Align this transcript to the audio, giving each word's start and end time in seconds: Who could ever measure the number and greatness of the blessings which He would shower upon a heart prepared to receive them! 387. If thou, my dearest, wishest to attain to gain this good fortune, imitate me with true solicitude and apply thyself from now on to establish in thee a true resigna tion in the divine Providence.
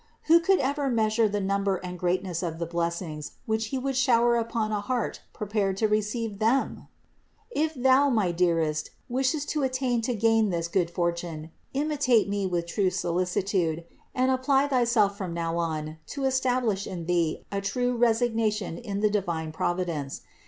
Who 0.23 0.39
could 0.39 0.57
ever 0.57 0.89
measure 0.89 1.29
the 1.29 1.39
number 1.39 1.75
and 1.75 1.99
greatness 1.99 2.41
of 2.41 2.57
the 2.57 2.65
blessings 2.65 3.33
which 3.45 3.67
He 3.67 3.77
would 3.77 3.95
shower 3.95 4.35
upon 4.35 4.71
a 4.71 4.81
heart 4.81 5.21
prepared 5.31 5.77
to 5.77 5.87
receive 5.87 6.39
them! 6.39 6.87
387. 7.53 7.63
If 7.65 7.73
thou, 7.83 8.09
my 8.09 8.31
dearest, 8.31 8.89
wishest 9.07 9.49
to 9.49 9.61
attain 9.61 10.01
to 10.01 10.15
gain 10.15 10.49
this 10.49 10.67
good 10.67 10.89
fortune, 10.89 11.51
imitate 11.75 12.27
me 12.27 12.47
with 12.47 12.65
true 12.65 12.89
solicitude 12.89 13.83
and 14.15 14.31
apply 14.31 14.67
thyself 14.67 15.15
from 15.19 15.35
now 15.35 15.59
on 15.59 15.97
to 16.07 16.25
establish 16.25 16.87
in 16.87 17.05
thee 17.05 17.45
a 17.51 17.61
true 17.61 17.95
resigna 17.95 18.51
tion 18.51 18.79
in 18.79 19.01
the 19.01 19.09
divine 19.11 19.51
Providence. 19.51 20.21